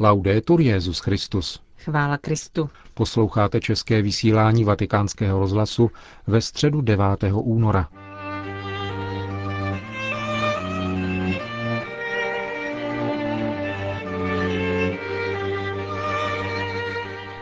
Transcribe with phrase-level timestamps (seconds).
[0.00, 1.60] Laudetur Jezus Christus.
[1.84, 2.70] Chvála Kristu.
[2.94, 5.90] Posloucháte české vysílání Vatikánského rozhlasu
[6.26, 7.04] ve středu 9.
[7.32, 7.88] února.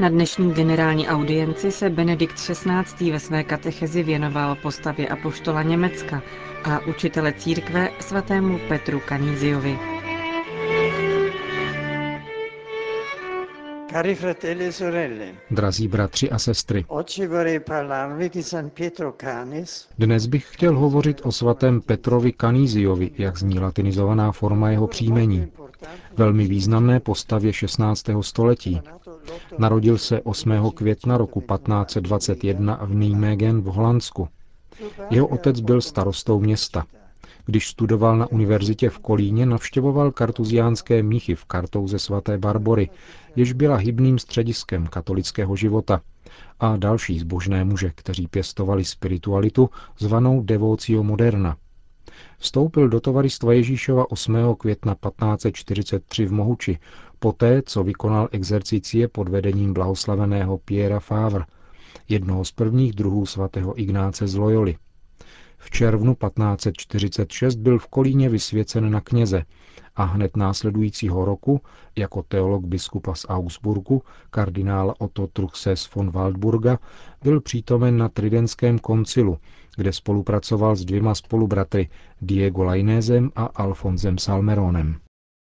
[0.00, 3.12] Na dnešní generální audienci se Benedikt XVI.
[3.12, 6.22] ve své katechezi věnoval postavě apoštola Německa
[6.64, 9.95] a učitele církve svatému Petru Kaníziovi.
[15.50, 16.84] Drazí bratři a sestry,
[19.98, 25.48] dnes bych chtěl hovořit o svatém Petrovi Kaníziovi, jak zní latinizovaná forma jeho příjmení.
[26.16, 28.04] Velmi významné postavě 16.
[28.20, 28.80] století.
[29.58, 30.70] Narodil se 8.
[30.74, 34.28] května roku 1521 v Nijmegen v Holandsku.
[35.10, 36.84] Jeho otec byl starostou města.
[37.46, 42.90] Když studoval na univerzitě v Kolíně, navštěvoval kartuziánské mnichy v Kartouze svaté Barbory,
[43.36, 46.00] jež byla hybným střediskem katolického života,
[46.60, 51.56] a další zbožné muže, kteří pěstovali spiritualitu zvanou Devocio Moderna.
[52.38, 54.36] Vstoupil do tovaristva Ježíšova 8.
[54.58, 56.78] května 1543 v Mohuči,
[57.18, 61.44] poté, co vykonal exercicie pod vedením blahoslaveného Piera Favre,
[62.08, 64.76] jednoho z prvních druhů svatého Ignáce z Loyoli.
[65.58, 69.42] V červnu 1546 byl v Kolíně vysvěcen na kněze
[69.96, 71.60] a hned následujícího roku
[71.96, 76.78] jako teolog biskupa z Augsburgu, kardinála Otto Truchsess von Waldburga,
[77.22, 79.38] byl přítomen na Tridentském koncilu,
[79.76, 81.88] kde spolupracoval s dvěma spolubratry
[82.20, 84.96] Diego Lainézem a Alfonzem Salmeronem.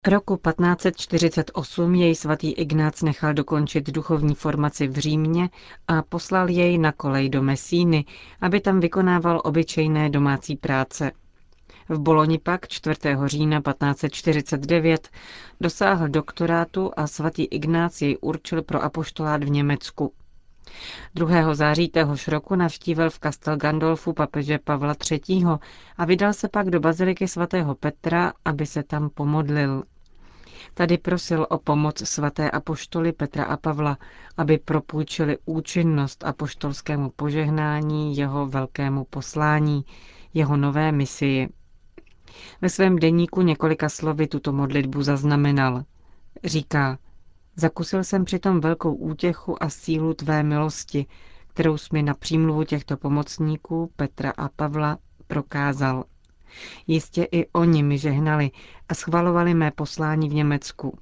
[0.08, 5.50] Roku 1548 jej svatý Ignác nechal dokončit duchovní formaci v Římě
[5.88, 8.06] a poslal jej na kolej do Mesíny,
[8.42, 11.12] aby tam vykonával obyčejné domácí práce.
[11.90, 12.96] V Boloni pak 4.
[13.26, 15.10] října 1549
[15.60, 20.14] dosáhl doktorátu a svatý Ignác jej určil pro apoštolát v Německu.
[21.16, 21.54] 2.
[21.54, 25.46] září téhož roku navštívil v Castel Gandolfu papeže Pavla III.
[25.98, 29.84] a vydal se pak do baziliky svatého Petra, aby se tam pomodlil.
[30.74, 33.98] Tady prosil o pomoc svaté apoštoly Petra a Pavla,
[34.38, 39.86] aby propůjčili účinnost apoštolskému požehnání jeho velkému poslání,
[40.34, 41.50] jeho nové misii.
[42.62, 45.84] Ve svém deníku několika slovy tuto modlitbu zaznamenal.
[46.44, 46.98] Říká,
[47.56, 51.06] zakusil jsem přitom velkou útěchu a sílu tvé milosti,
[51.48, 54.98] kterou jsi mi na přímluvu těchto pomocníků Petra a Pavla
[55.28, 56.04] prokázal.
[56.88, 58.52] Jistě i oni mi žehnali
[58.90, 60.98] a schvalovali mé poslání v Německu.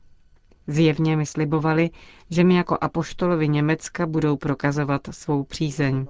[0.67, 1.89] Zjevně mi slibovali,
[2.29, 6.05] že mi jako apoštolovi Německa budou prokazovat svou přízeň.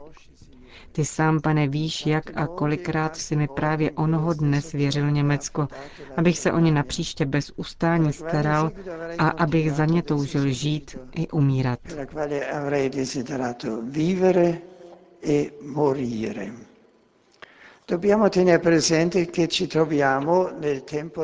[0.92, 5.68] Ty sám, pane, víš, jak a kolikrát si mi právě onoho dne svěřil Německo,
[6.18, 8.72] abych se o ně napříště bez ustání staral
[9.18, 11.80] a abych za ně toužil žít i umírat.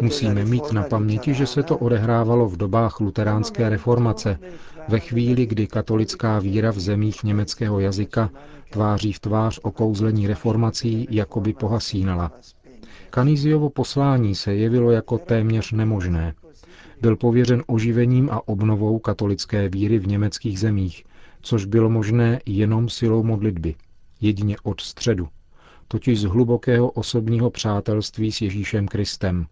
[0.01, 4.39] Musíme mít na paměti, že se to odehrávalo v dobách luteránské reformace,
[4.87, 8.29] ve chvíli, kdy katolická víra v zemích německého jazyka
[8.69, 12.31] tváří v tvář okouzlení reformací jakoby pohasínala.
[13.09, 16.33] Kaniziovo poslání se jevilo jako téměř nemožné.
[17.01, 21.03] Byl pověřen oživením a obnovou katolické víry v německých zemích,
[21.41, 23.75] což bylo možné jenom silou modlitby,
[24.21, 25.27] jedině od středu,
[25.87, 29.45] totiž z hlubokého osobního přátelství s Ježíšem Kristem.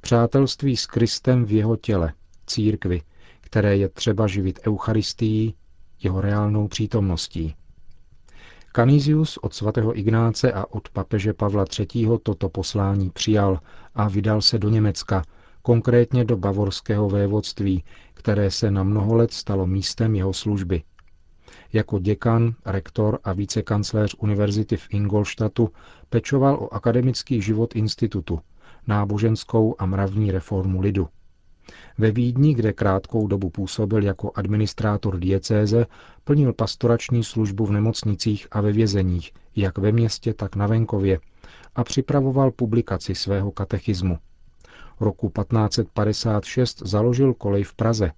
[0.00, 2.12] Přátelství s Kristem v jeho těle,
[2.46, 3.02] církvi,
[3.40, 5.54] které je třeba živit Eucharistií,
[6.02, 7.54] jeho reálnou přítomností.
[8.76, 12.08] Canisius od svatého Ignáce a od papeže Pavla III.
[12.22, 13.60] toto poslání přijal
[13.94, 15.22] a vydal se do Německa,
[15.62, 17.84] konkrétně do bavorského vévodství,
[18.14, 20.82] které se na mnoho let stalo místem jeho služby.
[21.72, 25.70] Jako děkan, rektor a vicekancléř univerzity v Ingolštatu
[26.10, 28.40] pečoval o akademický život institutu,
[28.86, 31.08] náboženskou a mravní reformu lidu.
[31.98, 35.86] Ve Vídni, kde krátkou dobu působil jako administrátor diecéze,
[36.24, 41.18] plnil pastorační službu v nemocnicích a ve vězeních, jak ve městě, tak na venkově,
[41.74, 44.18] a připravoval publikaci svého katechismu.
[45.00, 48.12] Roku 1556 založil kolej v Praze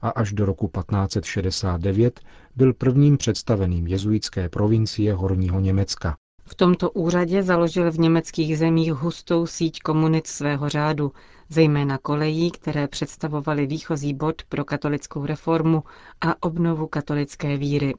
[0.00, 2.20] a až do roku 1569
[2.56, 6.16] byl prvním představeným jezuitské provincie Horního Německa.
[6.44, 11.12] V tomto úřadě založil v německých zemích hustou síť komunit svého řádu,
[11.48, 15.82] zejména kolejí, které představovaly výchozí bod pro katolickou reformu
[16.20, 17.94] a obnovu katolické víry.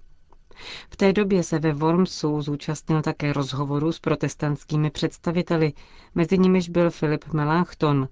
[0.90, 5.74] V té době se ve Wormsu zúčastnil také rozhovoru s protestantskými představiteli,
[6.16, 8.07] mezi nimiž byl Filip Melanchthon.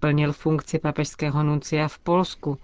[0.00, 2.58] Plnil funkci papežského nuncia v Polsku.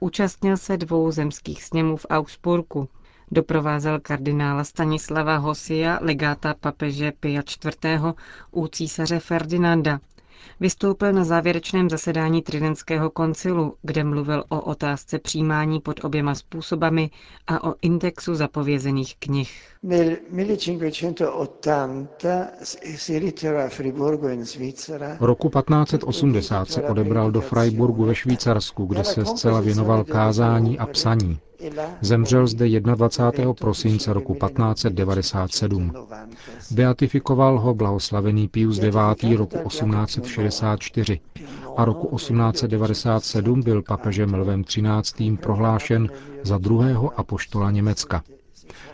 [0.00, 2.88] Účastnil se dvou zemských sněmů v Augsburgu.
[3.30, 8.00] Doprovázel kardinála Stanislava Hosia, legáta papeže Pia IV.
[8.50, 10.00] u císaře Ferdinanda.
[10.60, 17.10] Vystoupil na závěrečném zasedání Tridentského koncilu, kde mluvil o otázce přijímání pod oběma způsobami
[17.46, 19.50] a o indexu zapovězených knih.
[25.20, 31.38] Roku 1580 se odebral do Freiburgu ve Švýcarsku, kde se zcela věnoval kázání a psaní.
[32.00, 33.54] Zemřel zde 21.
[33.54, 35.92] prosince roku 1597.
[36.70, 39.36] Beatifikoval ho blahoslavený Pius IX.
[39.36, 41.20] roku 1864
[41.76, 45.36] a roku 1897 byl papežem Lvem XIII.
[45.36, 46.08] prohlášen
[46.42, 48.22] za druhého apoštola Německa.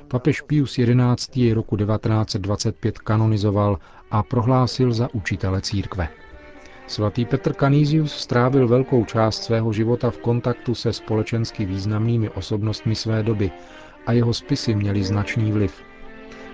[0.08, 0.78] Papež Pius
[1.16, 1.52] XI.
[1.52, 3.78] roku 1925 kanonizoval
[4.10, 6.08] a prohlásil za učitele církve.
[6.90, 13.22] Svatý Petr Canisius strávil velkou část svého života v kontaktu se společensky významnými osobnostmi své
[13.22, 13.50] doby
[14.06, 15.82] a jeho spisy měly značný vliv.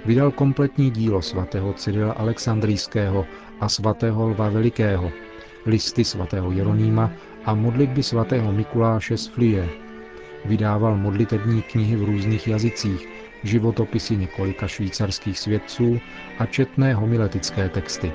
[0.04, 3.26] Vydal kompletní dílo svatého Cyrila Alexandrijského
[3.60, 5.12] a svatého Lva Velikého,
[5.66, 7.10] listy svatého Jeronýma
[7.44, 9.68] a modlitby svatého Mikuláše z Flie.
[10.44, 13.08] Vydával modlitební knihy v různých jazycích,
[13.42, 16.00] životopisy několika švýcarských svědců
[16.38, 18.12] a četné homiletické texty.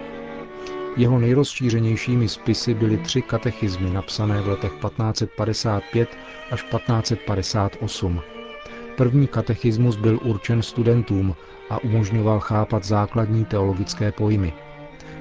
[0.98, 6.18] Jeho nejrozšířenějšími spisy byly tři katechismy napsané v letech 1555
[6.52, 8.22] až 1558.
[8.98, 11.36] První katechismus byl určen studentům
[11.70, 14.54] a umožňoval chápat základní teologické pojmy.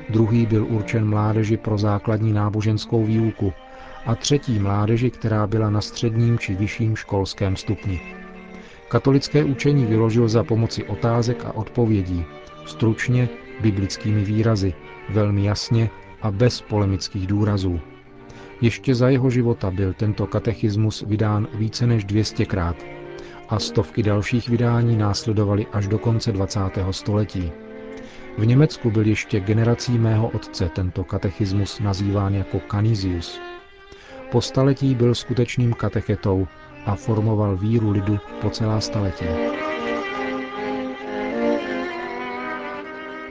[0.09, 3.53] Druhý byl určen mládeži pro základní náboženskou výuku
[4.07, 8.01] a třetí mládeži, která byla na středním či vyšším školském stupni.
[8.89, 12.25] Katolické učení vyložil za pomoci otázek a odpovědí,
[12.67, 13.29] stručně
[13.61, 14.75] biblickými výrazy,
[15.09, 15.91] velmi jasně
[16.23, 17.81] a bez polemických důrazů.
[18.61, 22.75] Ještě za jeho života byl tento katechismus vydán více než 200krát
[23.49, 26.61] a stovky dalších vydání následovaly až do konce 20.
[26.91, 27.53] století.
[28.39, 33.41] V Německu byl ještě generací mého otce tento katechismus nazýván jako Canisius.
[34.31, 36.47] Po staletí byl skutečným katechetou
[36.87, 39.25] a formoval víru lidu po celá staletí.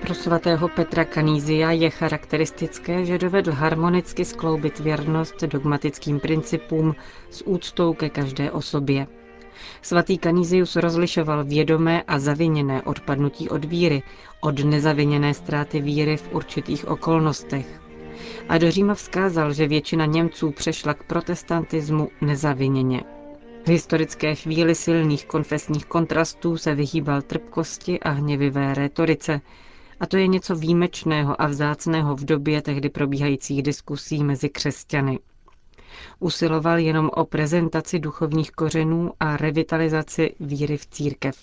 [0.09, 6.95] Pro svatého Petra Kanízia je charakteristické, že dovedl harmonicky skloubit věrnost dogmatickým principům
[7.29, 9.07] s úctou ke každé osobě.
[9.81, 14.03] Svatý Kanízius rozlišoval vědomé a zaviněné odpadnutí od víry
[14.41, 17.81] od nezaviněné ztráty víry v určitých okolnostech.
[18.47, 23.03] A do Říma vzkázal, že většina Němců přešla k protestantismu nezaviněně.
[23.65, 29.41] V historické chvíli silných konfesních kontrastů se vyhýbal trpkosti a hněvivé rétorice,
[29.99, 35.19] a to je něco výjimečného a vzácného v době tehdy probíhajících diskusí mezi křesťany.
[36.19, 41.37] Usiloval jenom o prezentaci duchovních kořenů a revitalizaci víry v církev.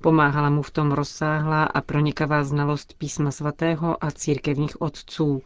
[0.00, 5.42] Pomáhala mu v tom rozsáhlá a pronikavá znalost písma svatého a církevních otců.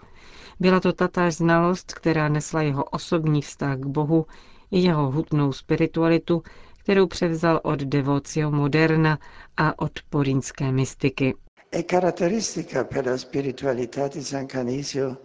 [0.61, 4.27] Byla to tatáž znalost, která nesla jeho osobní vztah k Bohu
[4.71, 6.43] i jeho hutnou spiritualitu,
[6.79, 9.19] kterou převzal od devocio moderna
[9.57, 11.35] a od porínské mystiky.
[11.71, 15.21] È caratteristica per la spiritualità di San Canisio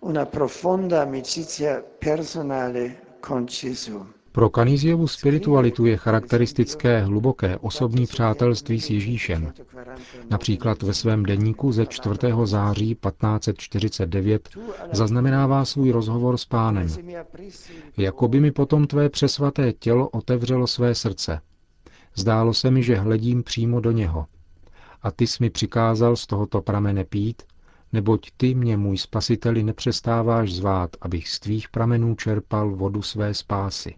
[0.00, 4.06] una profonda amicizia personale con Gesù.
[4.32, 9.52] Pro Kaniziovu spiritualitu je charakteristické hluboké osobní přátelství s Ježíšem.
[10.30, 12.18] Například ve svém denníku ze 4.
[12.44, 14.48] září 1549
[14.92, 16.88] zaznamenává svůj rozhovor s pánem.
[17.96, 21.40] Jako by mi potom tvé přesvaté tělo otevřelo své srdce.
[22.14, 24.26] Zdálo se mi, že hledím přímo do něho–
[25.02, 27.42] a ty jsi mi přikázal z tohoto pramene pít,
[27.92, 33.94] neboť ty mě, můj spasiteli, nepřestáváš zvát, abych z tvých pramenů čerpal vodu své spásy.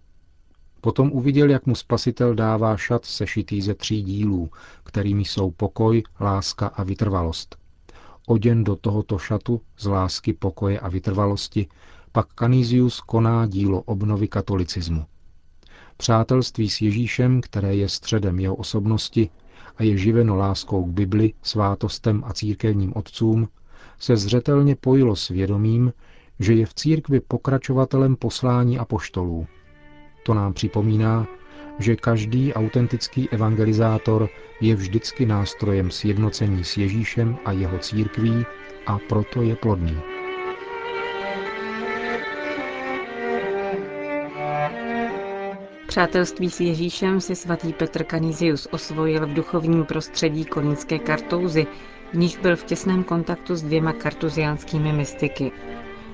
[0.81, 4.51] Potom uviděl, jak mu spasitel dává šat sešitý ze tří dílů,
[4.85, 7.57] kterými jsou pokoj, láska a vytrvalost.
[8.27, 11.67] Oděn do tohoto šatu z lásky, pokoje a vytrvalosti
[12.13, 15.05] pak Canisius koná dílo obnovy katolicismu.
[15.97, 19.31] Přátelství s Ježíšem, které je středem jeho osobnosti,
[19.81, 23.49] a je živeno láskou k Bibli, svátostem a církevním otcům,
[23.99, 25.93] se zřetelně pojilo s vědomím,
[26.39, 29.47] že je v církvi pokračovatelem poslání apoštolů.
[30.27, 31.27] To nám připomíná,
[31.79, 34.29] že každý autentický evangelizátor
[34.61, 38.45] je vždycky nástrojem sjednocení s Ježíšem a jeho církví
[38.87, 40.10] a proto je plodný.
[45.91, 51.67] Přátelství s Ježíšem si svatý Petr Canisius osvojil v duchovním prostředí kolínské kartouzy,
[52.13, 55.53] v níž byl v těsném kontaktu s dvěma kartuziánskými mystiky.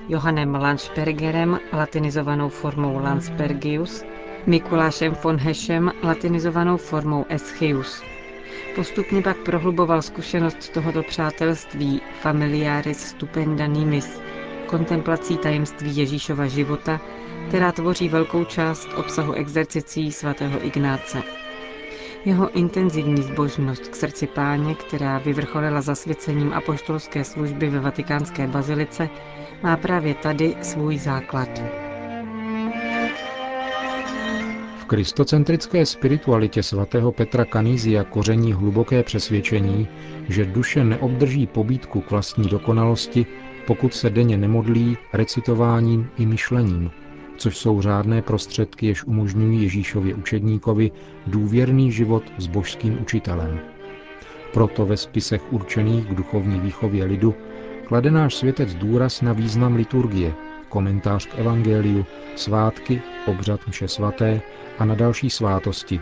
[0.09, 4.03] Johannem Landsbergerem, latinizovanou formou Landsbergius,
[4.45, 8.03] Mikulášem von Hešem, latinizovanou formou Eschius.
[8.75, 14.21] Postupně pak prohluboval zkušenost tohoto přátelství familiaris stupenda nimis,
[14.67, 17.01] kontemplací tajemství Ježíšova života,
[17.47, 21.23] která tvoří velkou část obsahu exercicí svatého Ignáce.
[22.25, 29.09] Jeho intenzivní zbožnost k srdci páně, která vyvrcholila zasvěcením apoštolské služby ve vatikánské bazilice,
[29.63, 31.49] má právě tady svůj základ.
[34.77, 39.87] V kristocentrické spiritualitě svatého Petra Kanizia koření hluboké přesvědčení,
[40.29, 43.25] že duše neobdrží pobídku k vlastní dokonalosti,
[43.67, 46.91] pokud se denně nemodlí recitováním i myšlením,
[47.37, 50.91] což jsou řádné prostředky, jež umožňují Ježíšově učedníkovi
[51.27, 53.59] důvěrný život s božským učitelem.
[54.53, 57.35] Proto ve spisech určených k duchovní výchově lidu
[57.87, 60.33] klade náš světec důraz na význam liturgie,
[60.69, 62.05] komentář k evangeliu,
[62.35, 64.41] svátky, obřad mše svaté
[64.79, 66.01] a na další svátosti,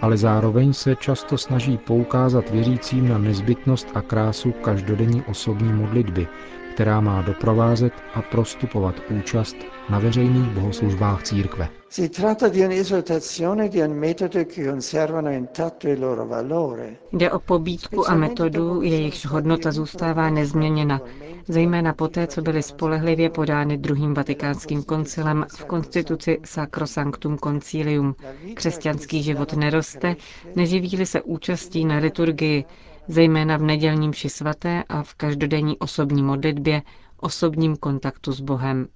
[0.00, 6.26] ale zároveň se často snaží poukázat věřícím na nezbytnost a krásu každodenní osobní modlitby,
[6.76, 9.56] která má doprovázet a prostupovat účast
[9.90, 11.68] na veřejných bohoslužbách církve.
[17.12, 21.00] Jde o pobídku a metodu, jejichž hodnota zůstává nezměněna,
[21.48, 28.14] zejména poté, co byly spolehlivě podány druhým vatikánským koncilem v konstituci Sacrosanctum Concilium.
[28.54, 30.16] Křesťanský život neroste,
[30.56, 32.64] neživí se účastí na liturgii,
[33.08, 36.82] zejména v nedělním ši svaté a v každodenní osobní modlitbě,
[37.16, 38.88] osobním kontaktu s Bohem.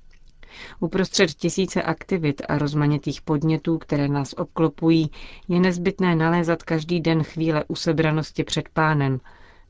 [0.81, 5.11] Uprostřed tisíce aktivit a rozmanitých podnětů, které nás obklopují,
[5.49, 9.21] je nezbytné nalézat každý den chvíle usebranosti před pánem,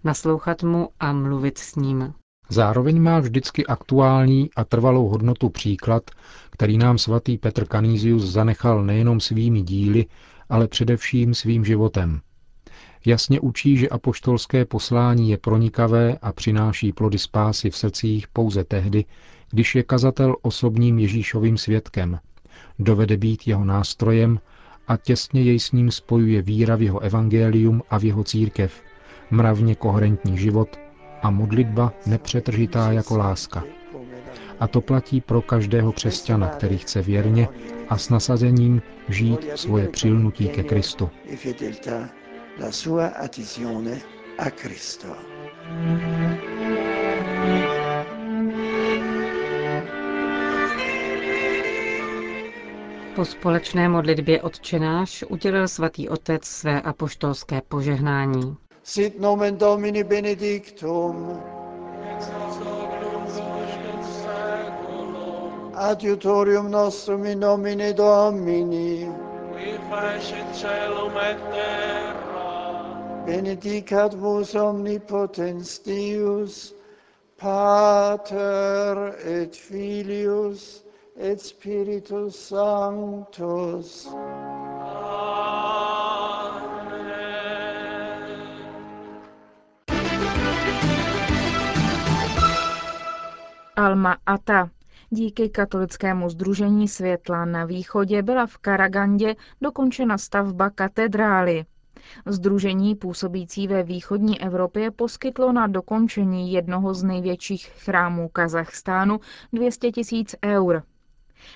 [0.04, 2.14] naslouchat mu a mluvit s ním.
[2.49, 6.02] Zároveň má vždycky aktuální a trvalou hodnotu příklad,
[6.50, 10.06] který nám svatý Petr Kanízius zanechal nejenom svými díly,
[10.49, 12.20] ale především svým životem.
[13.07, 19.04] Jasně učí, že apoštolské poslání je pronikavé a přináší plody spásy v srdcích pouze tehdy,
[19.50, 22.19] když je kazatel osobním Ježíšovým svědkem,
[22.78, 24.40] dovede být jeho nástrojem
[24.88, 28.83] a těsně jej s ním spojuje víra v jeho evangelium a v jeho církev,
[29.30, 30.76] mravně koherentní život
[31.23, 33.64] a modlitba nepřetržitá jako láska.
[34.61, 37.49] A to platí pro každého křesťana, který chce věrně
[37.88, 41.11] a s nasazením žít svoje přilnutí ke Kristu.
[44.38, 45.09] A Cristo.
[53.14, 58.57] Po společné modlitbě odčenáš udělil svatý otec své apoštolské požehnání.
[58.83, 61.42] Sit nomen Domini benedictum.
[65.75, 69.09] Adiutorium nostrum in nomine Domini.
[69.57, 72.29] Qui facet celum et terra.
[73.30, 76.75] Benedicat vos omnipotens Deus,
[77.38, 80.82] Pater et Filius
[81.16, 84.08] et Spiritus Sanctus.
[93.76, 94.68] Alma Ata.
[95.10, 101.64] Díky katolickému združení Světla na východě byla v Karagandě dokončena stavba katedrály.
[102.26, 109.20] Združení působící ve východní Evropě poskytlo na dokončení jednoho z největších chrámů Kazachstánu
[109.52, 110.82] 200 tisíc eur.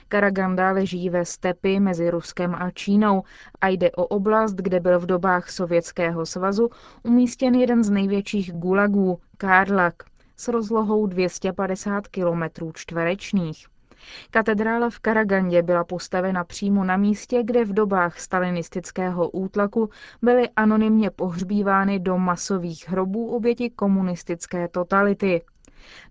[0.08, 3.22] Karaganda leží ve stepi mezi Ruskem a Čínou
[3.60, 6.70] a jde o oblast, kde byl v dobách Sovětského svazu
[7.02, 9.94] umístěn jeden z největších gulagů, Kárlak,
[10.36, 13.73] s rozlohou 250 km čtverečních.
[14.30, 19.90] Katedrála v Karagandě byla postavena přímo na místě, kde v dobách stalinistického útlaku
[20.22, 25.42] byly anonymně pohřbívány do masových hrobů oběti komunistické totality.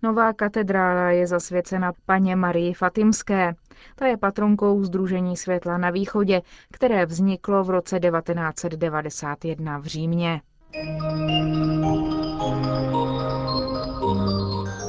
[0.03, 3.53] Nová katedrála je zasvěcena paně Marii Fatimské.
[3.95, 10.41] Ta je patronkou Združení světla na východě, které vzniklo v roce 1991 v Římě.